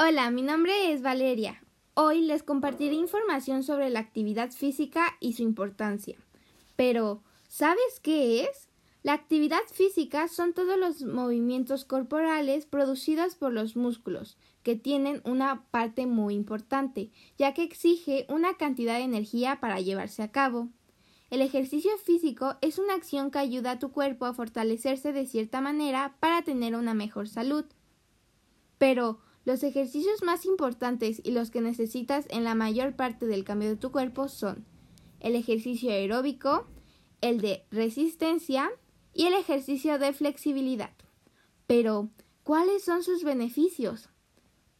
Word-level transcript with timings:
Hola, 0.00 0.30
mi 0.30 0.42
nombre 0.42 0.92
es 0.92 1.02
Valeria. 1.02 1.60
Hoy 1.94 2.20
les 2.20 2.44
compartiré 2.44 2.94
información 2.94 3.64
sobre 3.64 3.90
la 3.90 3.98
actividad 3.98 4.52
física 4.52 5.16
y 5.18 5.32
su 5.32 5.42
importancia. 5.42 6.16
Pero, 6.76 7.24
¿sabes 7.48 7.98
qué 8.00 8.44
es? 8.44 8.68
La 9.02 9.14
actividad 9.14 9.58
física 9.72 10.28
son 10.28 10.52
todos 10.52 10.78
los 10.78 11.02
movimientos 11.02 11.84
corporales 11.84 12.64
producidos 12.64 13.34
por 13.34 13.52
los 13.52 13.74
músculos, 13.74 14.38
que 14.62 14.76
tienen 14.76 15.20
una 15.24 15.64
parte 15.72 16.06
muy 16.06 16.36
importante, 16.36 17.10
ya 17.36 17.52
que 17.52 17.64
exige 17.64 18.24
una 18.28 18.56
cantidad 18.56 18.98
de 18.98 19.02
energía 19.02 19.58
para 19.58 19.80
llevarse 19.80 20.22
a 20.22 20.30
cabo. 20.30 20.68
El 21.28 21.42
ejercicio 21.42 21.90
físico 21.98 22.54
es 22.60 22.78
una 22.78 22.94
acción 22.94 23.32
que 23.32 23.40
ayuda 23.40 23.72
a 23.72 23.78
tu 23.80 23.90
cuerpo 23.90 24.26
a 24.26 24.32
fortalecerse 24.32 25.12
de 25.12 25.26
cierta 25.26 25.60
manera 25.60 26.14
para 26.20 26.42
tener 26.42 26.76
una 26.76 26.94
mejor 26.94 27.26
salud. 27.26 27.64
Pero, 28.78 29.18
los 29.48 29.62
ejercicios 29.62 30.22
más 30.22 30.44
importantes 30.44 31.22
y 31.24 31.30
los 31.30 31.50
que 31.50 31.62
necesitas 31.62 32.26
en 32.28 32.44
la 32.44 32.54
mayor 32.54 32.96
parte 32.96 33.24
del 33.26 33.44
cambio 33.44 33.70
de 33.70 33.76
tu 33.76 33.90
cuerpo 33.90 34.28
son 34.28 34.66
el 35.20 35.34
ejercicio 35.34 35.90
aeróbico, 35.90 36.66
el 37.22 37.40
de 37.40 37.64
resistencia 37.70 38.70
y 39.14 39.24
el 39.24 39.32
ejercicio 39.32 39.98
de 39.98 40.12
flexibilidad. 40.12 40.90
Pero, 41.66 42.10
¿cuáles 42.42 42.84
son 42.84 43.02
sus 43.02 43.24
beneficios? 43.24 44.10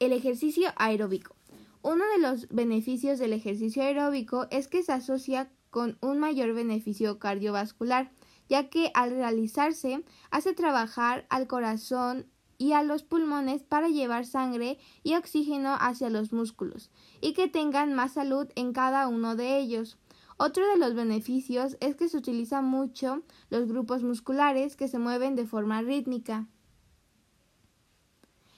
El 0.00 0.12
ejercicio 0.12 0.68
aeróbico. 0.76 1.34
Uno 1.80 2.04
de 2.14 2.20
los 2.20 2.46
beneficios 2.50 3.18
del 3.18 3.32
ejercicio 3.32 3.82
aeróbico 3.82 4.48
es 4.50 4.68
que 4.68 4.82
se 4.82 4.92
asocia 4.92 5.50
con 5.70 5.96
un 6.02 6.18
mayor 6.18 6.52
beneficio 6.52 7.18
cardiovascular, 7.18 8.12
ya 8.50 8.68
que 8.68 8.90
al 8.92 9.12
realizarse 9.12 10.04
hace 10.30 10.52
trabajar 10.52 11.24
al 11.30 11.46
corazón 11.46 12.26
y 12.58 12.72
a 12.72 12.82
los 12.82 13.04
pulmones 13.04 13.62
para 13.62 13.88
llevar 13.88 14.26
sangre 14.26 14.78
y 15.02 15.14
oxígeno 15.14 15.76
hacia 15.80 16.10
los 16.10 16.32
músculos 16.32 16.90
y 17.20 17.32
que 17.32 17.48
tengan 17.48 17.94
más 17.94 18.12
salud 18.12 18.48
en 18.56 18.72
cada 18.72 19.08
uno 19.08 19.36
de 19.36 19.58
ellos. 19.58 19.96
Otro 20.36 20.68
de 20.68 20.76
los 20.76 20.94
beneficios 20.94 21.76
es 21.80 21.96
que 21.96 22.08
se 22.08 22.16
utilizan 22.16 22.64
mucho 22.64 23.22
los 23.50 23.66
grupos 23.66 24.02
musculares 24.02 24.76
que 24.76 24.88
se 24.88 24.98
mueven 24.98 25.34
de 25.34 25.46
forma 25.46 25.82
rítmica. 25.82 26.46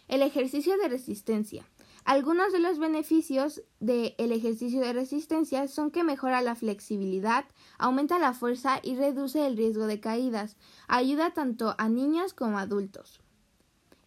El 0.08 0.22
ejercicio 0.22 0.77
de 0.77 0.88
resistencia. 0.88 1.64
Algunos 2.05 2.53
de 2.53 2.58
los 2.58 2.78
beneficios 2.78 3.62
del 3.78 4.14
ejercicio 4.32 4.80
de 4.80 4.92
resistencia 4.92 5.69
son 5.69 5.91
que 5.91 6.03
mejora 6.03 6.41
la 6.41 6.55
flexibilidad, 6.55 7.44
aumenta 7.78 8.19
la 8.19 8.32
fuerza 8.32 8.80
y 8.82 8.97
reduce 8.97 9.47
el 9.47 9.56
riesgo 9.56 9.86
de 9.86 10.00
caídas. 10.00 10.56
Ayuda 10.88 11.32
tanto 11.32 11.75
a 11.78 11.88
niños 11.88 12.34
como 12.34 12.58
a 12.58 12.62
adultos. 12.62 13.20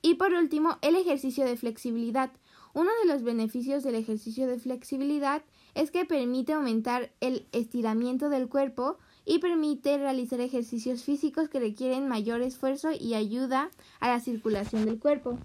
Y 0.06 0.16
por 0.16 0.34
último, 0.34 0.78
el 0.82 0.98
ejercicio 0.98 1.46
de 1.46 1.56
flexibilidad. 1.56 2.30
Uno 2.73 2.92
de 3.02 3.08
los 3.08 3.23
beneficios 3.23 3.84
del 3.84 3.96
ejercicio 3.96 4.48
de 4.48 4.59
flexibilidad 4.59 5.44
es 5.76 5.92
que 5.92 6.04
permite 6.04 6.52
aumentar 6.52 7.14
el 7.22 7.48
estiramiento 7.54 8.28
del 8.28 8.50
cuerpo 8.50 8.98
y 9.26 9.40
permite 9.40 9.98
realizar 9.98 10.42
ejercicios 10.42 11.04
físicos 11.04 11.48
que 11.48 11.62
requieren 11.62 12.09
mayor 12.09 12.42
esfuerzo 12.42 12.90
y 12.92 13.14
ayuda 13.14 13.72
a 14.02 14.09
la 14.09 14.20
circulación 14.20 14.86
del 14.86 15.00
cuerpo. 15.00 15.40